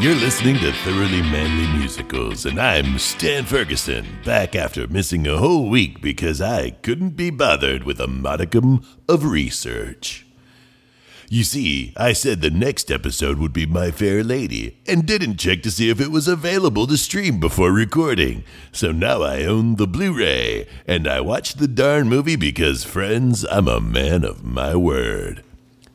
You're 0.00 0.14
listening 0.14 0.54
to 0.58 0.70
Thoroughly 0.70 1.22
Manly 1.22 1.76
Musicals, 1.76 2.46
and 2.46 2.60
I'm 2.60 3.00
Stan 3.00 3.44
Ferguson, 3.44 4.06
back 4.24 4.54
after 4.54 4.86
missing 4.86 5.26
a 5.26 5.38
whole 5.38 5.68
week 5.68 6.00
because 6.00 6.40
I 6.40 6.70
couldn't 6.70 7.16
be 7.16 7.30
bothered 7.30 7.82
with 7.82 7.98
a 7.98 8.06
modicum 8.06 8.86
of 9.08 9.24
research. 9.24 10.24
You 11.28 11.42
see, 11.42 11.92
I 11.96 12.12
said 12.12 12.42
the 12.42 12.48
next 12.48 12.92
episode 12.92 13.38
would 13.38 13.52
be 13.52 13.66
My 13.66 13.90
Fair 13.90 14.22
Lady, 14.22 14.78
and 14.86 15.04
didn't 15.04 15.38
check 15.38 15.64
to 15.64 15.70
see 15.72 15.90
if 15.90 16.00
it 16.00 16.12
was 16.12 16.28
available 16.28 16.86
to 16.86 16.96
stream 16.96 17.40
before 17.40 17.72
recording. 17.72 18.44
So 18.70 18.92
now 18.92 19.22
I 19.22 19.42
own 19.42 19.74
the 19.74 19.88
Blu 19.88 20.16
ray, 20.16 20.68
and 20.86 21.08
I 21.08 21.20
watched 21.20 21.58
the 21.58 21.66
darn 21.66 22.08
movie 22.08 22.36
because, 22.36 22.84
friends, 22.84 23.44
I'm 23.50 23.66
a 23.66 23.80
man 23.80 24.22
of 24.22 24.44
my 24.44 24.76
word. 24.76 25.42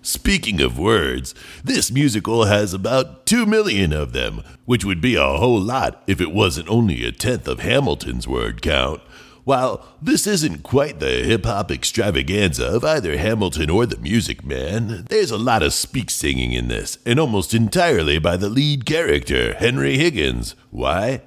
Speaking 0.05 0.59
of 0.59 0.77
words, 0.77 1.33
this 1.63 1.89
musical 1.89 2.43
has 2.43 2.73
about 2.73 3.25
2 3.25 3.45
million 3.45 3.93
of 3.93 4.11
them, 4.11 4.43
which 4.65 4.83
would 4.83 4.99
be 4.99 5.15
a 5.15 5.23
whole 5.23 5.61
lot 5.61 6.03
if 6.07 6.19
it 6.19 6.33
wasn't 6.33 6.67
only 6.67 7.05
a 7.05 7.13
tenth 7.13 7.47
of 7.47 7.61
Hamilton's 7.61 8.27
word 8.27 8.61
count. 8.61 9.01
While 9.45 9.87
this 10.01 10.27
isn't 10.27 10.61
quite 10.61 10.99
the 10.99 11.23
hip 11.23 11.45
hop 11.45 11.71
extravaganza 11.71 12.65
of 12.65 12.83
either 12.83 13.17
Hamilton 13.17 13.69
or 13.69 13.85
the 13.85 13.97
Music 13.97 14.43
Man, 14.43 15.05
there's 15.09 15.31
a 15.31 15.37
lot 15.37 15.63
of 15.63 15.73
speak 15.73 16.09
singing 16.09 16.51
in 16.51 16.67
this, 16.67 16.97
and 17.05 17.17
almost 17.17 17.53
entirely 17.53 18.19
by 18.19 18.35
the 18.35 18.49
lead 18.49 18.85
character, 18.85 19.53
Henry 19.53 19.97
Higgins. 19.97 20.55
Why? 20.69 21.21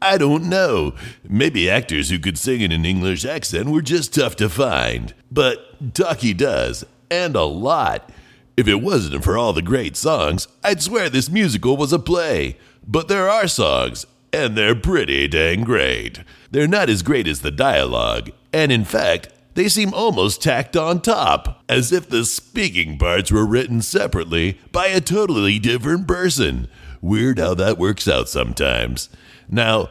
I 0.00 0.16
don't 0.16 0.48
know. 0.50 0.94
Maybe 1.28 1.68
actors 1.68 2.08
who 2.08 2.18
could 2.18 2.38
sing 2.38 2.62
in 2.62 2.72
an 2.72 2.86
English 2.86 3.26
accent 3.26 3.68
were 3.68 3.82
just 3.82 4.14
tough 4.14 4.36
to 4.36 4.48
find. 4.48 5.12
But 5.30 5.94
talk 5.94 6.20
does, 6.36 6.84
and 7.14 7.36
a 7.36 7.44
lot. 7.44 8.10
If 8.56 8.68
it 8.68 8.82
wasn't 8.82 9.24
for 9.24 9.36
all 9.36 9.52
the 9.52 9.62
great 9.62 9.96
songs, 9.96 10.48
I'd 10.62 10.82
swear 10.82 11.08
this 11.08 11.30
musical 11.30 11.76
was 11.76 11.92
a 11.92 11.98
play. 11.98 12.58
But 12.86 13.08
there 13.08 13.28
are 13.28 13.48
songs, 13.48 14.06
and 14.32 14.56
they're 14.56 14.74
pretty 14.74 15.28
dang 15.28 15.62
great. 15.64 16.20
They're 16.50 16.68
not 16.68 16.90
as 16.90 17.02
great 17.02 17.26
as 17.26 17.40
the 17.40 17.50
dialogue, 17.50 18.30
and 18.52 18.70
in 18.70 18.84
fact, 18.84 19.28
they 19.54 19.68
seem 19.68 19.94
almost 19.94 20.42
tacked 20.42 20.76
on 20.76 21.00
top, 21.00 21.62
as 21.68 21.92
if 21.92 22.08
the 22.08 22.24
speaking 22.24 22.98
parts 22.98 23.30
were 23.30 23.46
written 23.46 23.80
separately 23.82 24.58
by 24.72 24.88
a 24.88 25.00
totally 25.00 25.58
different 25.58 26.08
person. 26.08 26.68
Weird 27.00 27.38
how 27.38 27.54
that 27.54 27.78
works 27.78 28.08
out 28.08 28.28
sometimes. 28.28 29.08
Now, 29.48 29.90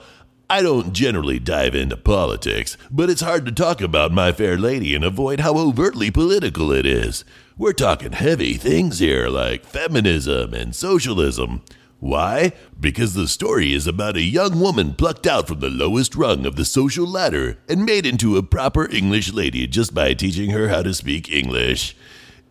I 0.49 0.61
don't 0.61 0.93
generally 0.93 1.39
dive 1.39 1.73
into 1.73 1.95
politics, 1.95 2.77
but 2.91 3.09
it's 3.09 3.21
hard 3.21 3.45
to 3.45 3.51
talk 3.51 3.81
about 3.81 4.11
My 4.11 4.31
Fair 4.31 4.57
Lady 4.57 4.93
and 4.93 5.03
avoid 5.03 5.39
how 5.39 5.57
overtly 5.57 6.11
political 6.11 6.71
it 6.71 6.85
is. 6.85 7.23
We're 7.57 7.73
talking 7.73 8.11
heavy 8.11 8.55
things 8.55 8.99
here 8.99 9.29
like 9.29 9.65
feminism 9.65 10.53
and 10.53 10.75
socialism. 10.75 11.61
Why? 11.99 12.51
Because 12.77 13.13
the 13.13 13.29
story 13.29 13.73
is 13.73 13.87
about 13.87 14.17
a 14.17 14.21
young 14.21 14.59
woman 14.59 14.95
plucked 14.95 15.25
out 15.25 15.47
from 15.47 15.61
the 15.61 15.69
lowest 15.69 16.13
rung 16.13 16.45
of 16.45 16.57
the 16.57 16.65
social 16.65 17.07
ladder 17.07 17.57
and 17.69 17.85
made 17.85 18.05
into 18.05 18.35
a 18.35 18.43
proper 18.43 18.89
English 18.91 19.31
lady 19.31 19.65
just 19.65 19.93
by 19.93 20.13
teaching 20.13 20.49
her 20.49 20.67
how 20.67 20.83
to 20.83 20.93
speak 20.93 21.31
English. 21.31 21.95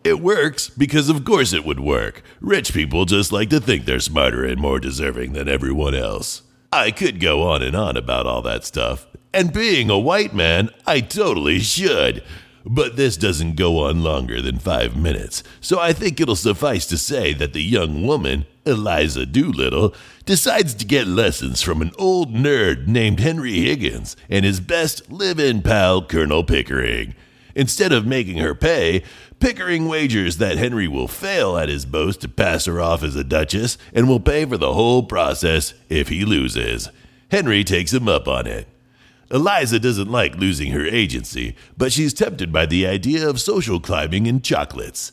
It 0.03 0.19
works 0.19 0.69
because, 0.69 1.07
of 1.09 1.23
course, 1.23 1.53
it 1.53 1.63
would 1.63 1.79
work. 1.79 2.23
Rich 2.41 2.73
people 2.73 3.05
just 3.05 3.31
like 3.31 3.51
to 3.51 3.59
think 3.59 3.85
they're 3.85 3.99
smarter 3.99 4.43
and 4.43 4.59
more 4.59 4.79
deserving 4.79 5.33
than 5.33 5.47
everyone 5.47 5.93
else. 5.93 6.41
I 6.73 6.89
could 6.89 7.19
go 7.19 7.43
on 7.43 7.61
and 7.61 7.75
on 7.75 7.95
about 7.97 8.25
all 8.25 8.41
that 8.41 8.65
stuff. 8.65 9.05
And 9.31 9.53
being 9.53 9.91
a 9.91 9.99
white 9.99 10.33
man, 10.33 10.71
I 10.87 11.01
totally 11.01 11.59
should. 11.59 12.23
But 12.65 12.95
this 12.95 13.15
doesn't 13.15 13.57
go 13.57 13.83
on 13.85 14.01
longer 14.01 14.41
than 14.41 14.57
five 14.57 14.95
minutes, 14.95 15.43
so 15.61 15.79
I 15.79 15.93
think 15.93 16.19
it'll 16.19 16.35
suffice 16.35 16.87
to 16.87 16.97
say 16.97 17.31
that 17.33 17.53
the 17.53 17.61
young 17.61 18.07
woman, 18.07 18.47
Eliza 18.65 19.27
Doolittle, 19.27 19.93
decides 20.25 20.73
to 20.75 20.85
get 20.85 21.05
lessons 21.05 21.61
from 21.61 21.83
an 21.83 21.91
old 21.99 22.33
nerd 22.33 22.87
named 22.87 23.19
Henry 23.19 23.59
Higgins 23.59 24.15
and 24.27 24.43
his 24.43 24.59
best 24.59 25.11
live 25.11 25.39
in 25.39 25.61
pal, 25.61 26.03
Colonel 26.03 26.43
Pickering. 26.43 27.13
Instead 27.55 27.91
of 27.91 28.05
making 28.05 28.37
her 28.37 28.55
pay, 28.55 29.03
Pickering 29.43 29.89
wagers 29.89 30.37
that 30.37 30.57
Henry 30.57 30.87
will 30.87 31.09
fail 31.09 31.57
at 31.57 31.67
his 31.67 31.85
boast 31.85 32.21
to 32.21 32.29
pass 32.29 32.63
her 32.63 32.79
off 32.79 33.03
as 33.03 33.17
a 33.17 33.25
duchess 33.25 33.77
and 33.93 34.07
will 34.07 34.21
pay 34.21 34.45
for 34.45 34.55
the 34.55 34.71
whole 34.71 35.03
process 35.03 35.73
if 35.89 36.07
he 36.07 36.23
loses. 36.23 36.87
Henry 37.29 37.65
takes 37.65 37.91
him 37.91 38.07
up 38.07 38.25
on 38.25 38.47
it. 38.47 38.69
Eliza 39.29 39.81
doesn't 39.81 40.09
like 40.09 40.37
losing 40.37 40.71
her 40.71 40.85
agency, 40.85 41.57
but 41.77 41.91
she's 41.91 42.13
tempted 42.13 42.53
by 42.53 42.65
the 42.65 42.87
idea 42.87 43.27
of 43.27 43.41
social 43.41 43.81
climbing 43.81 44.29
and 44.29 44.45
chocolates. 44.45 45.11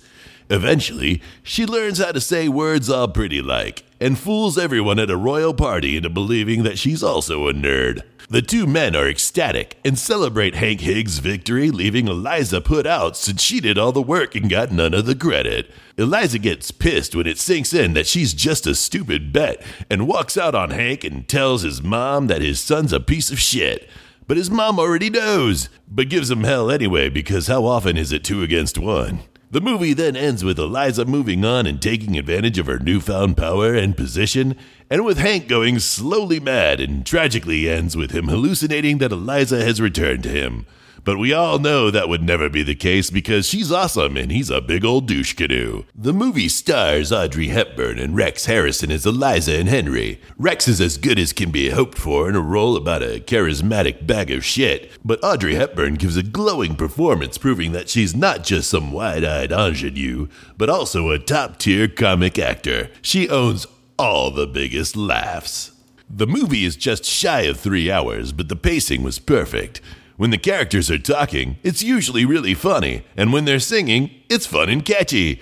Eventually, 0.50 1.22
she 1.44 1.64
learns 1.64 1.98
how 1.98 2.10
to 2.10 2.20
say 2.20 2.48
words 2.48 2.90
all 2.90 3.06
pretty 3.06 3.40
like 3.40 3.84
and 4.00 4.18
fools 4.18 4.58
everyone 4.58 4.98
at 4.98 5.10
a 5.10 5.16
royal 5.16 5.54
party 5.54 5.96
into 5.96 6.10
believing 6.10 6.64
that 6.64 6.78
she's 6.78 7.02
also 7.02 7.46
a 7.46 7.52
nerd. 7.52 8.02
The 8.28 8.42
two 8.42 8.66
men 8.66 8.96
are 8.96 9.08
ecstatic 9.08 9.78
and 9.84 9.98
celebrate 9.98 10.54
Hank 10.54 10.80
Higgs' 10.80 11.18
victory, 11.18 11.70
leaving 11.70 12.08
Eliza 12.08 12.60
put 12.60 12.86
out 12.86 13.16
since 13.16 13.42
she 13.42 13.60
did 13.60 13.78
all 13.78 13.92
the 13.92 14.02
work 14.02 14.34
and 14.34 14.48
got 14.48 14.72
none 14.72 14.94
of 14.94 15.06
the 15.06 15.14
credit. 15.14 15.70
Eliza 15.96 16.38
gets 16.38 16.70
pissed 16.70 17.14
when 17.14 17.26
it 17.26 17.38
sinks 17.38 17.72
in 17.72 17.92
that 17.94 18.06
she's 18.06 18.32
just 18.32 18.66
a 18.66 18.74
stupid 18.74 19.32
bet 19.32 19.62
and 19.88 20.08
walks 20.08 20.36
out 20.36 20.54
on 20.54 20.70
Hank 20.70 21.04
and 21.04 21.28
tells 21.28 21.62
his 21.62 21.82
mom 21.82 22.26
that 22.28 22.42
his 22.42 22.60
son's 22.60 22.92
a 22.92 23.00
piece 23.00 23.30
of 23.30 23.38
shit. 23.38 23.88
But 24.26 24.36
his 24.36 24.50
mom 24.50 24.78
already 24.78 25.10
knows, 25.10 25.68
but 25.88 26.08
gives 26.08 26.30
him 26.30 26.44
hell 26.44 26.70
anyway 26.70 27.08
because 27.08 27.48
how 27.48 27.64
often 27.66 27.96
is 27.96 28.12
it 28.12 28.24
two 28.24 28.42
against 28.42 28.78
one? 28.78 29.20
The 29.52 29.60
movie 29.60 29.94
then 29.94 30.14
ends 30.14 30.44
with 30.44 30.60
Eliza 30.60 31.04
moving 31.04 31.44
on 31.44 31.66
and 31.66 31.82
taking 31.82 32.16
advantage 32.16 32.56
of 32.56 32.66
her 32.66 32.78
newfound 32.78 33.36
power 33.36 33.74
and 33.74 33.96
position, 33.96 34.54
and 34.88 35.04
with 35.04 35.18
Hank 35.18 35.48
going 35.48 35.80
slowly 35.80 36.38
mad, 36.38 36.78
and 36.78 37.04
tragically 37.04 37.68
ends 37.68 37.96
with 37.96 38.12
him 38.12 38.28
hallucinating 38.28 38.98
that 38.98 39.10
Eliza 39.10 39.64
has 39.64 39.80
returned 39.80 40.22
to 40.22 40.28
him. 40.28 40.66
But 41.04 41.18
we 41.18 41.32
all 41.32 41.58
know 41.58 41.90
that 41.90 42.08
would 42.08 42.22
never 42.22 42.48
be 42.48 42.62
the 42.62 42.74
case 42.74 43.10
because 43.10 43.46
she's 43.46 43.72
awesome 43.72 44.16
and 44.16 44.30
he's 44.30 44.50
a 44.50 44.60
big 44.60 44.84
old 44.84 45.06
douche 45.06 45.34
canoe. 45.34 45.84
The 45.94 46.12
movie 46.12 46.48
stars 46.48 47.10
Audrey 47.10 47.48
Hepburn 47.48 47.98
and 47.98 48.14
Rex 48.14 48.46
Harrison 48.46 48.90
as 48.90 49.06
Eliza 49.06 49.54
and 49.56 49.68
Henry. 49.68 50.20
Rex 50.36 50.68
is 50.68 50.80
as 50.80 50.98
good 50.98 51.18
as 51.18 51.32
can 51.32 51.50
be 51.50 51.70
hoped 51.70 51.98
for 51.98 52.28
in 52.28 52.36
a 52.36 52.40
role 52.40 52.76
about 52.76 53.02
a 53.02 53.20
charismatic 53.20 54.06
bag 54.06 54.30
of 54.30 54.44
shit, 54.44 54.90
but 55.04 55.22
Audrey 55.24 55.54
Hepburn 55.54 55.94
gives 55.94 56.16
a 56.16 56.22
glowing 56.22 56.76
performance 56.76 57.38
proving 57.38 57.72
that 57.72 57.88
she's 57.88 58.14
not 58.14 58.44
just 58.44 58.68
some 58.68 58.92
wide 58.92 59.24
eyed 59.24 59.52
ingenue, 59.52 60.28
but 60.58 60.68
also 60.68 61.10
a 61.10 61.18
top 61.18 61.58
tier 61.58 61.88
comic 61.88 62.38
actor. 62.38 62.90
She 63.00 63.28
owns 63.28 63.66
all 63.98 64.30
the 64.30 64.46
biggest 64.46 64.96
laughs. 64.96 65.72
The 66.08 66.26
movie 66.26 66.64
is 66.64 66.74
just 66.74 67.04
shy 67.04 67.42
of 67.42 67.60
three 67.60 67.90
hours, 67.90 68.32
but 68.32 68.48
the 68.48 68.56
pacing 68.56 69.02
was 69.02 69.18
perfect. 69.18 69.80
When 70.20 70.28
the 70.28 70.36
characters 70.36 70.90
are 70.90 70.98
talking, 70.98 71.56
it's 71.62 71.82
usually 71.82 72.26
really 72.26 72.52
funny, 72.52 73.04
and 73.16 73.32
when 73.32 73.46
they're 73.46 73.58
singing, 73.58 74.10
it's 74.28 74.44
fun 74.44 74.68
and 74.68 74.84
catchy. 74.84 75.40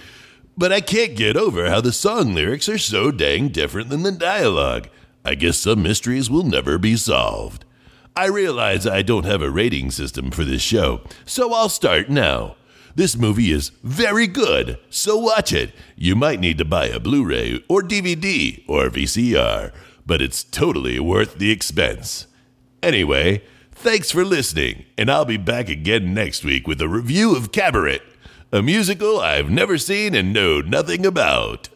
But 0.56 0.70
I 0.70 0.80
can't 0.80 1.16
get 1.16 1.36
over 1.36 1.68
how 1.68 1.80
the 1.80 1.90
song 1.90 2.32
lyrics 2.32 2.68
are 2.68 2.78
so 2.78 3.10
dang 3.10 3.48
different 3.48 3.88
than 3.88 4.04
the 4.04 4.12
dialogue. 4.12 4.88
I 5.24 5.34
guess 5.34 5.58
some 5.58 5.82
mysteries 5.82 6.30
will 6.30 6.44
never 6.44 6.78
be 6.78 6.94
solved. 6.94 7.64
I 8.14 8.26
realize 8.26 8.86
I 8.86 9.02
don't 9.02 9.24
have 9.24 9.42
a 9.42 9.50
rating 9.50 9.90
system 9.90 10.30
for 10.30 10.44
this 10.44 10.62
show, 10.62 11.00
so 11.26 11.52
I'll 11.52 11.68
start 11.68 12.08
now. 12.08 12.54
This 12.94 13.16
movie 13.16 13.50
is 13.50 13.70
very 13.82 14.28
good, 14.28 14.78
so 14.90 15.16
watch 15.16 15.52
it. 15.52 15.72
You 15.96 16.14
might 16.14 16.38
need 16.38 16.58
to 16.58 16.64
buy 16.64 16.86
a 16.86 17.00
Blu 17.00 17.24
ray 17.24 17.64
or 17.68 17.82
DVD 17.82 18.62
or 18.68 18.90
VCR, 18.90 19.72
but 20.06 20.22
it's 20.22 20.44
totally 20.44 21.00
worth 21.00 21.38
the 21.38 21.50
expense. 21.50 22.28
Anyway, 22.80 23.42
Thanks 23.80 24.10
for 24.10 24.24
listening, 24.24 24.86
and 24.98 25.08
I'll 25.08 25.24
be 25.24 25.36
back 25.36 25.68
again 25.68 26.12
next 26.12 26.42
week 26.42 26.66
with 26.66 26.80
a 26.82 26.88
review 26.88 27.36
of 27.36 27.52
Cabaret, 27.52 28.00
a 28.50 28.60
musical 28.60 29.20
I've 29.20 29.50
never 29.50 29.78
seen 29.78 30.16
and 30.16 30.32
know 30.32 30.60
nothing 30.60 31.06
about. 31.06 31.68